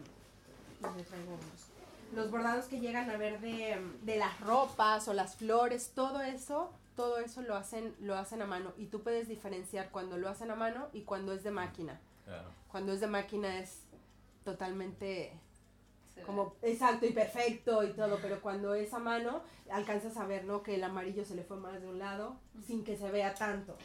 [2.15, 6.71] Los bordados que llegan a ver de, de las ropas o las flores, todo eso,
[6.95, 8.73] todo eso lo hacen, lo hacen a mano.
[8.77, 11.99] Y tú puedes diferenciar cuando lo hacen a mano y cuando es de máquina.
[12.25, 12.49] Claro.
[12.69, 13.81] Cuando es de máquina es
[14.43, 15.33] totalmente
[16.25, 20.61] como exacto y perfecto y todo, pero cuando es a mano alcanzas a ver, ¿no?
[20.63, 23.75] Que el amarillo se le fue más de un lado sin que se vea tanto.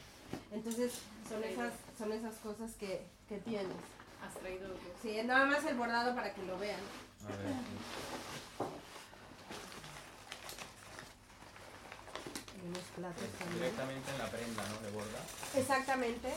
[0.53, 3.77] Entonces son esas, son esas cosas que, que tienes.
[4.23, 4.69] Has traído.
[5.01, 6.81] Sí, nada más el bordado para que lo vean.
[7.25, 8.69] A ver,
[12.73, 13.59] platos también.
[13.61, 14.81] directamente en la prenda, ¿no?
[14.81, 15.21] De borda,
[15.57, 16.29] Exactamente.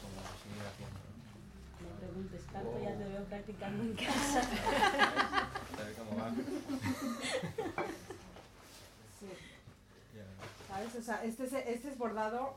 [0.00, 1.88] como seguir haciendo, ¿no?
[1.88, 2.82] No preguntes tanto, Oh.
[2.82, 4.40] ya te veo practicando en casa.
[4.40, 6.30] A ver cómo va.
[9.20, 9.28] Sí.
[10.68, 10.94] ¿Sabes?
[10.94, 12.56] O sea, este es, este es bordado.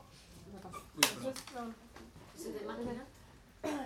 [0.96, 1.74] Uy, es, no,
[2.36, 3.04] ¿Es de máquina?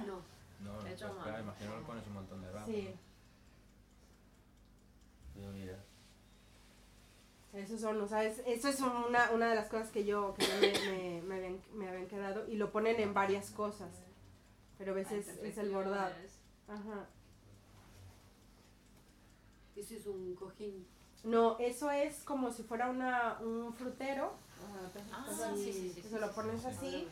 [0.07, 0.21] No.
[0.61, 2.69] No, no, Hecho pues, imagino que pones un montón de ramos.
[2.69, 2.95] sí.
[5.53, 5.77] Mira.
[7.57, 10.45] Esos son, o sea, es- eso es una, una de las cosas que yo, que
[10.47, 13.89] yo me, me, me habían, me habían quedado y lo ponen en varias cosas,
[14.79, 16.15] pero a veces Ay, es el bordado.
[16.69, 17.07] Ajá.
[19.75, 20.87] Eso es un cojín.
[21.25, 24.35] No, eso es como si fuera una, un frutero.
[25.13, 27.09] Ah, así, sí, sí, sí, se lo pones sí, así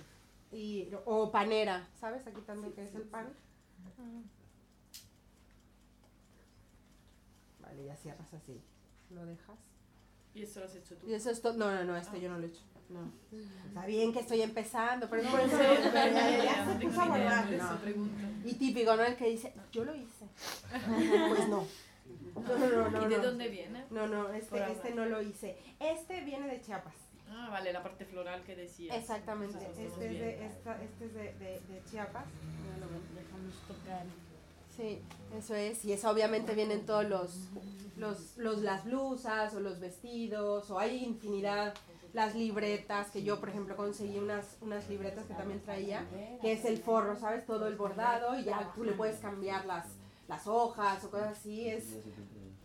[0.52, 2.26] y o panera, ¿sabes?
[2.26, 3.33] Aquí también que es el pan.
[7.61, 8.61] Vale, ya cierras así.
[9.11, 9.59] Lo dejas.
[10.35, 11.07] ¿Y eso lo has hecho tú?
[11.09, 11.53] Y eso es todo.
[11.55, 12.62] No, no, no, este yo no lo he hecho.
[12.90, 13.11] No.
[13.68, 15.59] Está bien que estoy empezando, pero por eso.
[15.59, 18.14] ya- ya se puso a pregunto.
[18.44, 19.03] Y típico, ¿no?
[19.03, 20.27] El que dice, yo lo hice.
[21.29, 21.66] Pues no.
[22.35, 23.07] No, no, no, no.
[23.07, 23.85] ¿Y de dónde viene?
[23.90, 25.57] No, no, este, este no lo hice.
[25.81, 26.94] Este viene de Chiapas.
[27.31, 28.97] Ah, vale, la parte floral que decías.
[28.97, 32.27] Exactamente, este es, de, esta- este es de, de- de Chiapas.
[33.14, 34.05] Déjanos tocar.
[34.76, 35.00] Sí,
[35.37, 35.84] eso es.
[35.84, 37.48] Y eso obviamente vienen todos los,
[37.96, 41.74] los, los, las blusas o los vestidos o hay infinidad,
[42.12, 46.06] las libretas, que yo por ejemplo conseguí unas, unas libretas que también traía,
[46.40, 47.44] que es el forro, ¿sabes?
[47.46, 49.87] Todo el bordado y ya tú le puedes cambiar las,
[50.28, 51.68] las hojas o cosas así.
[51.68, 51.98] Es,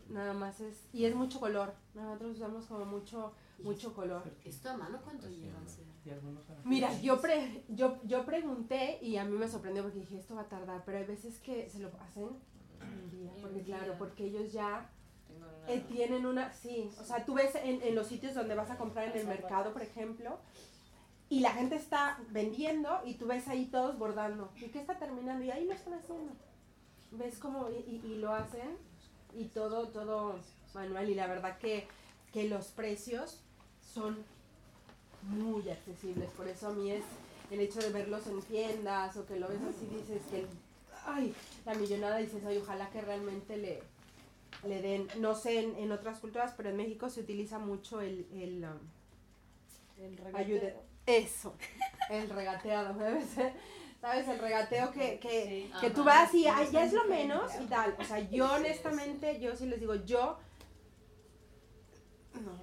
[0.10, 1.74] nada más es, y es mucho color.
[1.94, 4.24] Nosotros usamos como mucho, mucho color.
[4.46, 5.89] ¿Esto a mano cuánto lleva a hacer?
[6.10, 10.00] Y algunos han- Mira, yo, pre, yo, yo pregunté y a mí me sorprendió porque
[10.00, 12.30] dije, esto va a tardar, pero hay veces que se lo hacen
[12.82, 14.90] en un día, porque claro, porque ellos ya
[15.68, 18.78] eh, tienen una, sí, o sea, tú ves en, en los sitios donde vas a
[18.78, 20.38] comprar en el mercado, por ejemplo,
[21.30, 25.46] y la gente está vendiendo y tú ves ahí todos bordando, ¿y qué está terminando?
[25.46, 26.34] Y ahí lo están haciendo.
[27.12, 27.70] ¿Ves cómo?
[27.70, 28.78] Y, y- y lo hacen
[29.36, 30.40] y todo, todo
[30.74, 31.88] manual y la verdad que,
[32.34, 33.44] que los precios
[33.82, 34.18] son
[35.24, 37.04] muy accesibles, por eso a mí es
[37.52, 40.46] el hecho de verlos en tiendas o que lo ves así dices que,
[41.06, 41.34] ay,
[41.66, 43.82] la millonada dices, ay, ojalá que realmente le,
[44.68, 48.28] le den, no sé en, en otras culturas, pero en México se utiliza mucho el,
[48.34, 48.80] el um,
[50.04, 51.56] El ayude, eso,
[52.10, 53.26] el regateado, ¿sabes?
[54.02, 54.26] ¿Sabes?
[54.30, 55.72] El regateo que, que, Sí.
[55.82, 57.94] que tú vas y "Ay, ya es lo menos y tal.
[58.00, 60.38] O sea, yo honestamente, yo sí les digo, yo,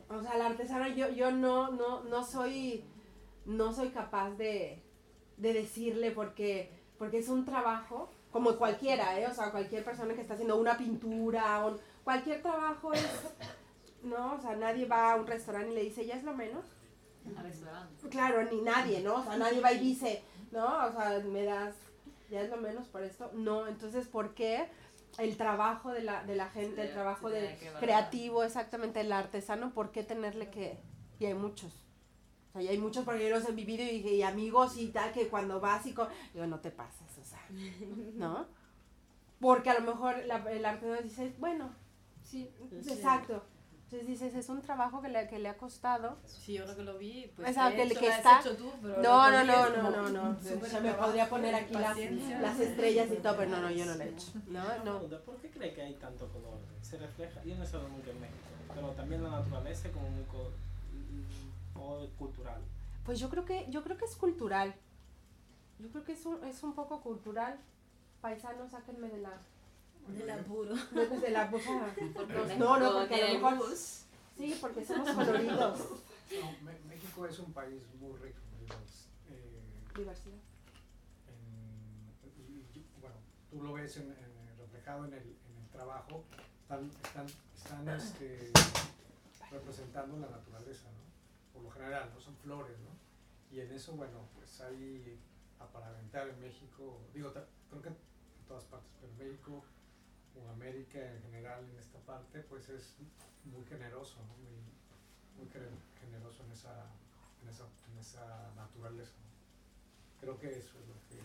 [0.09, 2.85] o sea, la artesana, yo, yo no, no, no soy,
[3.45, 4.83] no soy capaz de,
[5.37, 9.27] de decirle porque, porque es un trabajo, como cualquiera, ¿eh?
[9.27, 13.07] O sea, cualquier persona que está haciendo una pintura, o cualquier trabajo es,
[14.03, 16.65] no, o sea, nadie va a un restaurante y le dice, ya es lo menos.
[17.37, 18.09] Al restaurante.
[18.09, 19.17] Claro, ni nadie, ¿no?
[19.17, 21.75] O sea, nadie va y dice, no, o sea, me das,
[22.31, 23.31] ya es lo menos por esto.
[23.35, 24.69] No, entonces, ¿por qué
[25.19, 29.91] el trabajo de la, de la gente, el trabajo de creativo, exactamente, el artesano, ¿por
[29.93, 30.79] qué tenerle que...?
[31.19, 31.73] Y hay muchos.
[32.51, 34.89] O sea, y hay muchos porque yo los he vivido y, dije, y amigos y
[34.89, 36.09] tal, que cuando vas y con...
[36.35, 37.41] Digo, no te pases, o sea,
[38.15, 38.47] ¿no?
[39.41, 41.71] Porque a lo mejor la- el artesano dice, bueno,
[42.23, 42.51] sí,
[42.83, 42.93] Sí.
[42.93, 43.43] exacto.
[43.87, 46.17] Entonces dices, es un trabajo que le, que le ha costado.
[46.27, 47.49] Sí, ahora que lo vi, pues.
[47.51, 50.09] O sea, que el hecho- que está- hecho tú, pero No, no, no, no, no,
[50.09, 50.41] no.
[50.41, 51.97] Ya me podría poner aquí las,
[52.41, 54.33] las estrellas y todo, pero no, no, yo no lo he hecho.
[54.49, 55.01] No, no.
[55.21, 56.59] ¿Por qué cree que hay tanto color?
[56.83, 58.39] Se refleja, yo no he estado nunca en México,
[58.75, 60.51] pero también la naturaleza como muy co-
[62.19, 62.61] cultural.
[63.05, 64.75] Pues yo creo que, yo creo que es cultural.
[65.79, 67.57] Yo creo que es un, es un poco cultural.
[68.21, 69.31] Paisanos, sáquenme de la,
[70.09, 70.75] Del apuro.
[70.75, 71.95] no, pues de la boca.
[72.15, 73.77] Porque No, México no, no, porque a lo mejor-.
[73.77, 75.79] Sí, porque somos coloridos.
[75.81, 78.39] No, México es un país muy rico.
[79.31, 80.35] eh, Diversidad.
[81.29, 83.17] en- y- y, bueno,
[83.51, 86.25] tú lo ves en, en- reflejado en el, en el trabajo,
[86.63, 88.51] están, están, están este,
[89.51, 91.07] representando la naturaleza, ¿no?
[91.55, 92.21] Por lo general, ¿no?
[92.21, 92.91] Son flores, ¿no?
[93.57, 95.19] Y en eso, bueno, pues hay
[95.61, 97.97] a para aventar en México, digo, creo que en
[98.47, 99.65] todas partes, pero en México
[100.37, 102.95] o América en general en esta parte, pues es
[103.45, 104.35] muy generoso, ¿no?
[104.37, 104.57] Muy,
[105.39, 106.87] muy gener- generoso en esa,
[107.43, 109.13] en esa, en esa naturaleza.
[109.19, 110.21] ¿no?
[110.21, 111.21] Creo que eso es lo que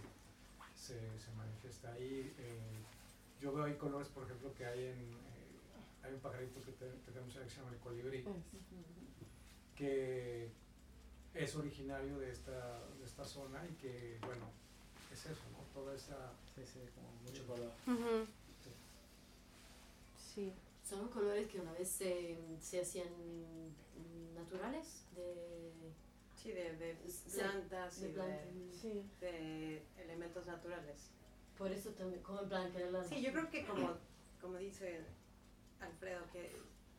[0.78, 2.34] se, se manifiesta ahí.
[2.38, 2.82] eh,
[3.40, 5.00] yo veo ahí colores, por ejemplo, que hay en...
[5.00, 5.48] eh,
[6.04, 8.24] hay un pajarito que, te- que tenemos ahí que se llama el colibrí,
[9.76, 10.50] que
[11.34, 14.46] es originario de esta, de esta zona y que, bueno,
[15.12, 15.60] es eso, ¿no?
[15.74, 16.34] Toda esa...
[16.56, 17.72] Sí, sí, como mucho color.
[17.88, 18.28] Ujú.
[20.34, 20.54] Sí.
[20.84, 23.08] Son colores que una vez se, se hacían
[24.34, 25.72] naturales de,
[26.36, 28.46] Sí, de, de Sí, plantas de y plantas.
[28.56, 29.06] de, Sí.
[29.20, 31.12] de elementos naturales.
[31.58, 33.96] Por eso también, como en plan que la Sí, yo creo que como,
[34.42, 35.02] como dice
[35.80, 36.52] Alfredo, que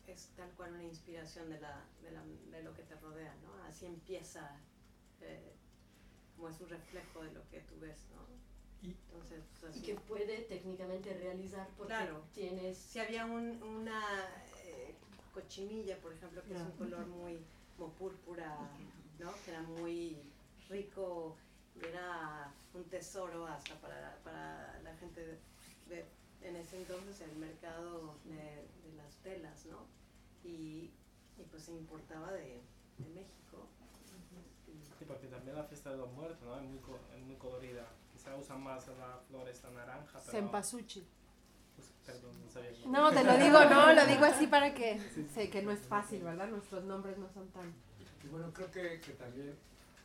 [0.07, 3.53] es tal cual una inspiración de, la, de, la, de lo que te rodea, ¿no?
[3.64, 4.61] Así empieza,
[5.21, 5.53] eh,
[6.37, 8.23] como es un reflejo de lo que tú ves, ¿no?
[8.83, 12.23] Y- Entonces, pues, y que puede técnicamente realizar porque Claro.
[12.35, 14.03] tienes Si había un, una
[14.64, 14.95] eh,
[15.33, 17.38] cochinilla, por ejemplo, que es un color muy
[17.77, 18.68] como púrpura,
[19.18, 19.33] ¿no?
[19.45, 20.16] Que era muy
[20.68, 21.37] rico
[21.75, 25.38] y era un tesoro hasta para, para la gente de,
[25.88, 26.05] de-
[26.42, 29.87] en ese entonces el mercado de, de las telas, ¿no?
[30.45, 30.90] Y,
[31.38, 32.61] y pues se importaba de,
[32.99, 33.68] de México.
[34.66, 36.57] Y- Sí, porque también la fiesta de los muertos, ¿no?
[36.61, 36.81] Es muy,
[37.16, 37.87] es muy colorida.
[38.22, 40.38] Quizá usan más la flor esta naranja, pero...
[40.38, 41.04] Cempasúchil.
[41.74, 42.70] pues, perdón, no sabía.
[42.87, 45.00] No, te lo digo, no, lo digo así para que
[45.35, 46.46] sé que no es fácil, ¿verdad?
[46.46, 47.74] Nuestros nombres no son tan...
[48.22, 49.56] Y bueno, creo que, que también,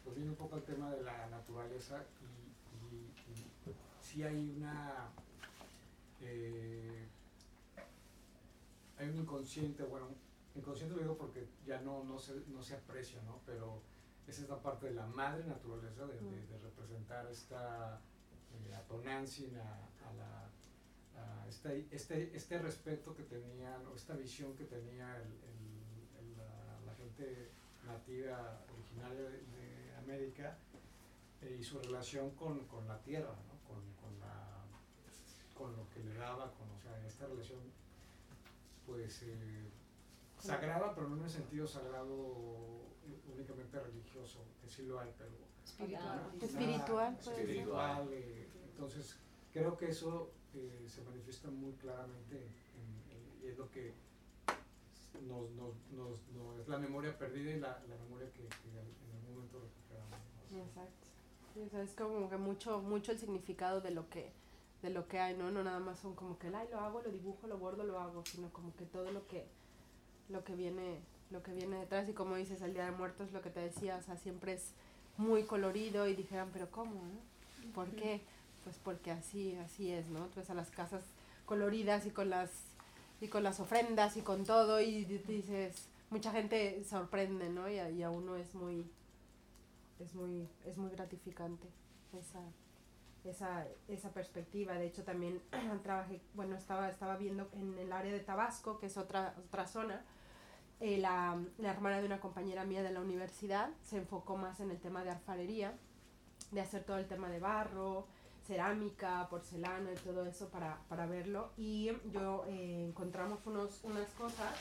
[0.04, 5.10] pues viene un poco el tema de la naturaleza y, y, y sí hay una,
[6.22, 7.06] eh,
[8.98, 10.08] hay un inconsciente, bueno,
[10.56, 13.42] inconsciente lo digo porque ya no, no, se, no se aprecia, ¿no?
[13.46, 13.80] Pero
[14.28, 18.00] es esta parte de la madre naturaleza de, de- de representar esta
[18.54, 20.50] eh, atonancia a, a la,
[21.44, 26.38] a este, este, este respeto que tenían, o esta visión que tenía el, el- el-
[26.38, 27.50] la, la gente
[27.86, 30.58] nativa originaria de, de América
[31.42, 33.68] eh, y su relación con, con la tierra, ¿no?
[33.68, 34.64] con, con, la,
[35.58, 37.60] con lo que le daba, con, o sea, esta relación
[38.86, 39.70] pues eh,
[40.40, 42.82] sagrada, pero no en el sentido sagrado
[43.34, 45.32] únicamente religioso, que sí lo hay, pero
[45.64, 46.20] Espiritual.
[46.20, 49.18] Ah, Espiritual, espiritual, eh, entonces
[49.52, 53.94] creo que eso eh, se manifiesta muy claramente en- en- y es lo que
[55.28, 58.78] nos, nos, nos, nos- es la memoria perdida y la, la memoria que, que en
[59.18, 60.18] algún momento recuperamos.
[60.52, 60.58] ¿no?
[60.60, 61.08] Exacto.
[61.54, 64.32] Sí, o sea, es como que mucho, mucho el significado de lo que,
[64.82, 65.50] de lo que hay, ¿no?
[65.52, 68.24] No nada más son como que, ay, lo hago, lo dibujo, lo bordo, lo hago,
[68.26, 69.46] sino como que todo lo que,
[70.30, 71.00] lo que viene,
[71.32, 73.98] lo que viene detrás y como dices, el Día de Muertos, lo que te decía,
[73.98, 74.72] o sea, siempre es
[75.18, 76.94] muy colorido y dijeran, pero ¿cómo?
[76.94, 77.74] no?
[77.74, 78.22] ¿Por qué?
[78.64, 80.26] Pues porque así, así es, ¿no?
[80.28, 81.04] Tú ves a las casas
[81.46, 82.52] coloridas y con las,
[83.22, 87.70] y con las ofrendas y con todo y di- dices, mucha gente sorprende, ¿no?
[87.70, 88.86] Y a, y a uno es muy,
[90.00, 91.68] es muy, es muy gratificante
[92.14, 92.40] esa,
[93.24, 94.74] esa, esa perspectiva.
[94.74, 95.42] De hecho, también
[95.84, 100.04] trabajé, bueno, estaba, estaba viendo en el área de Tabasco, que es otra, otra zona,
[100.80, 104.72] eh, la, la hermana de una compañera mía de la universidad se enfocó más en
[104.72, 105.74] el tema de alfarería,
[106.52, 108.06] de hacer todo el tema de barro,
[108.48, 111.52] cerámica, porcelana y todo eso para, para verlo.
[111.58, 114.54] Y yo eh, encontramos unos, unas cosas,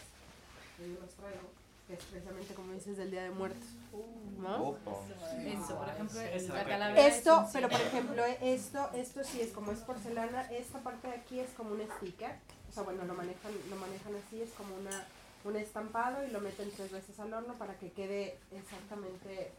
[0.76, 1.48] que yo los traigo,
[1.86, 3.68] que es precisamente como dices del Día de Muertos.
[4.38, 4.76] ¿no?
[5.44, 6.20] Eso, por ejemplo,
[6.54, 7.06] la calavera.
[7.06, 11.14] es Esto, pero por ejemplo, esto, esto sí es como es porcelana, esta parte de
[11.14, 12.36] aquí es como un sticker,
[12.68, 15.06] o sea, bueno, lo manejan, lo manejan así, es como una,
[15.46, 19.52] un estampado y lo meten tres veces al horno para que quede exactamente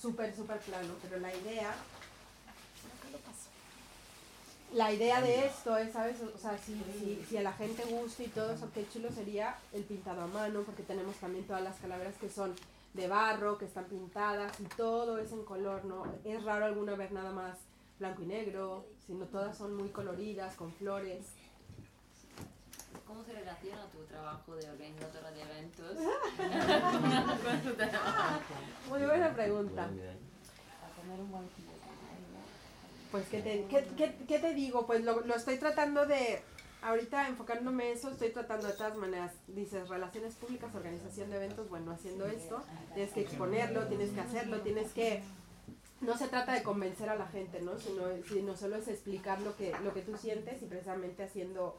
[0.00, 1.74] súper, súper plano, pero la idea.
[4.72, 6.16] La idea de esto es, ¿sabes?
[6.20, 9.56] O sea, si, si, si a la gente gusta y todo eso, qué chulo sería
[9.72, 12.54] el pintado a mano, porque tenemos también todas las calaveras que son
[12.92, 16.04] de barro, que están pintadas y todo es en color, ¿no?
[16.24, 17.58] Es raro alguna vez nada más
[17.98, 21.24] blanco y negro, sino todas son muy coloridas, con flores.
[23.14, 25.96] ¿Cómo se relaciona tu trabajo de organizadora de eventos?
[28.90, 29.88] Muy buena pregunta.
[33.12, 34.84] Pues, ¿qué te, qué, qué- qué te digo?
[34.88, 36.42] Pues lo, lo estoy tratando de,
[36.82, 41.68] ahorita enfocándome en eso, estoy tratando de todas maneras, dices, relaciones públicas, organización de eventos,
[41.68, 45.22] bueno, haciendo esto, tienes que exponerlo, tienes que hacerlo, tienes que,
[46.00, 47.78] no se trata de convencer a la gente, ¿no?
[47.78, 51.78] Sino, sino solo es explicar lo que, lo que tú sientes y precisamente haciendo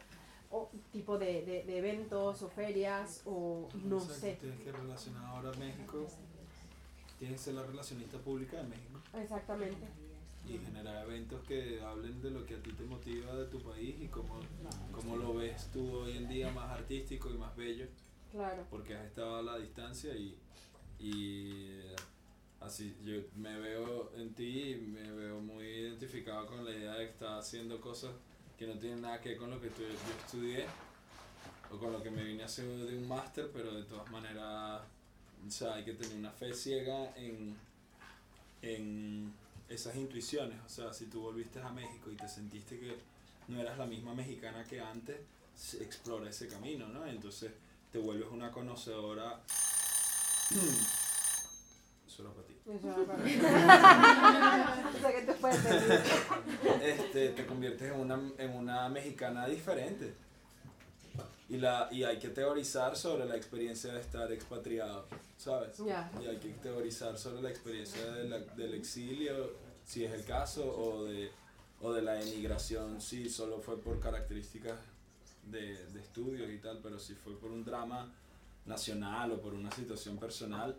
[0.57, 4.37] o, tipo de, de, de eventos o ferias o no O sea, que sé.
[4.39, 6.07] Tienes que relacionar ahora México.
[7.19, 9.87] Tienes que ser la relacionista pública de México Exactamente.
[10.47, 13.95] y generar eventos que hablen de lo que a ti te motiva de tu país
[14.01, 14.39] y cómo,
[14.91, 17.85] cómo lo ves tú hoy en día más artístico y más bello,
[18.31, 18.65] Claro.
[18.69, 20.37] porque has estado a la distancia y,
[20.99, 21.95] y eh,
[22.59, 27.05] así yo me veo en ti y me veo muy identificado con la idea de
[27.05, 28.11] que estás haciendo cosas
[28.57, 29.85] que no tienen nada que ver con lo que yo
[30.23, 30.65] estudié
[31.71, 34.81] o con lo que me vine a hacer de un máster, pero de todas maneras,
[35.45, 37.55] o sea, hay que tener una fe ciega en,
[38.61, 39.33] en
[39.67, 40.59] esas intuiciones.
[40.65, 42.95] O sea, si tú volviste a México y te sentiste que
[43.47, 45.17] no eras la misma mexicana que antes,
[45.79, 47.05] explora ese camino, ¿no?
[47.05, 47.51] Entonces
[47.91, 49.41] te vuelves una conocedora.
[52.17, 52.54] Era para ti.
[56.81, 60.13] Este, te conviertes en una, en una mexicana diferente.
[61.47, 65.05] Y, la, y hay que teorizar sobre la experiencia de estar expatriado,
[65.37, 65.77] ¿sabes?
[65.85, 66.09] Ya.
[66.23, 69.51] Y hay que teorizar sobre la experiencia de la- del exilio,
[69.85, 71.29] si es el caso, o de,
[71.81, 74.79] o de la emigración, si solo fue por características
[75.51, 78.11] de, de estudios y tal, pero si fue por un drama
[78.65, 80.75] nacional o por una situación personal,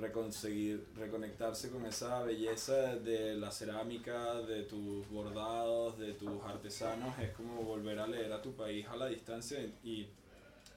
[0.00, 7.30] reconseguir, reconectarse con esa belleza de la cerámica, de tus bordados, de tus artesanos, es
[7.32, 10.08] como volver a leer a tu país a la distancia y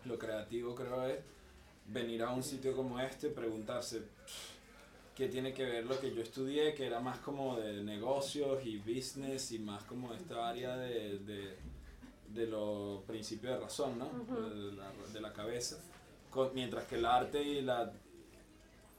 [0.06, 1.20] lo creativo creo es
[1.88, 4.04] venir a un sitio como este, preguntarse
[5.16, 8.78] qué tiene que ver lo que yo estudié, que era más como de negocios y
[8.78, 11.56] business y más como esta área de, de,
[12.34, 14.10] de los principios de razón, ¿no?
[14.50, 15.78] De, la, de la cabeza.
[16.30, 17.94] Con- mientras que el arte y la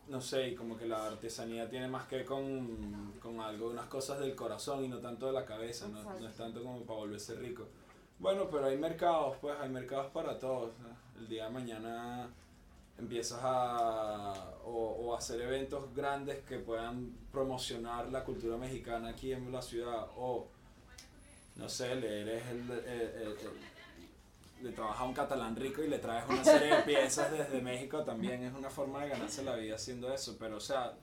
[0.08, 3.86] no sé, y como que la artesanía tiene más que ver con, con algo, unas
[3.86, 7.00] cosas del corazón y no tanto de la cabeza, no, no es tanto como para
[7.00, 7.66] volverse rico.
[8.18, 10.70] Bueno, pero hay mercados, pues hay mercados para todos.
[10.80, 11.20] ¿no?
[11.20, 12.28] El día de mañana
[12.98, 19.52] empiezas a o, o hacer eventos grandes que puedan promocionar la cultura mexicana aquí en
[19.52, 20.46] la ciudad o
[21.56, 23.75] no sé, le eres el, el- el- el-
[24.62, 28.02] le trabajas a un catalán rico y le traes una serie de piezas desde México
[28.04, 30.94] también es una forma de ganarse la vida haciendo eso, pero o sea,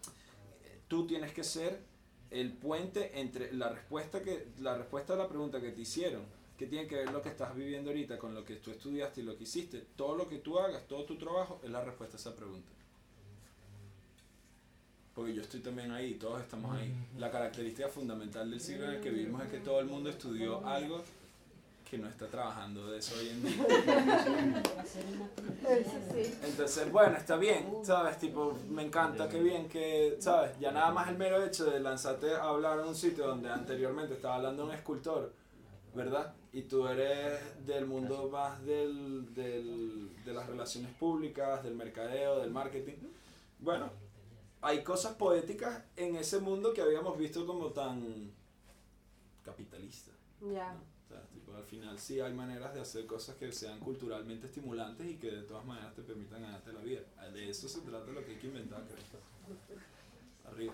[0.87, 1.83] tú tienes que ser
[2.31, 6.23] el puente entre la respuesta que la respuesta a la pregunta que te hicieron
[6.57, 9.23] que tiene que ver lo que estás viviendo ahorita con lo que tú estudiaste y
[9.23, 9.85] lo que hiciste.
[9.95, 12.71] Todo lo que tú hagas todo tu trabajo es la respuesta a esa pregunta.
[15.13, 16.93] Porque yo estoy también ahí todos estamos ahí.
[17.17, 20.65] La característica fundamental del siglo en el que vivimos es que todo el mundo estudió
[20.65, 21.03] algo
[21.93, 24.63] que no está trabajando de eso hoy en día
[26.43, 28.17] entonces, bueno, está bien, ¿sabes?
[28.17, 30.57] Tipo, me encanta, qué bien que, ¿sabes?
[30.59, 34.15] Ya nada más el mero hecho de lanzarte a hablar en un sitio donde anteriormente
[34.15, 35.33] estaba hablando un escultor,
[35.93, 36.33] ¿verdad?
[36.51, 42.49] Y tú eres del mundo más del, del, de las relaciones públicas, del mercadeo, del
[42.49, 42.97] marketing.
[43.59, 43.91] Bueno,
[44.63, 48.31] hay cosas poéticas en ese mundo que habíamos visto como tan
[49.43, 50.11] capitalista.
[50.41, 50.75] Ya.
[50.75, 50.92] O sea,
[51.55, 55.43] al final sí hay maneras de hacer cosas que sean culturalmente estimulantes y que de
[55.43, 57.01] todas maneras te permitan ganarte la vida.
[57.33, 58.99] De eso se trata lo que hay que inventar, creo.
[60.45, 60.73] Arriba.